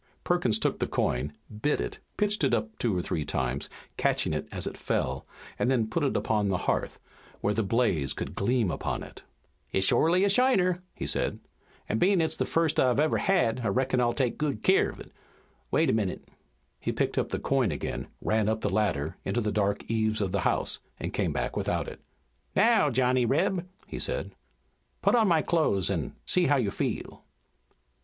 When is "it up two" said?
2.43-2.97